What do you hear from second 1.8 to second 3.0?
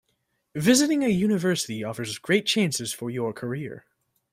offers great chances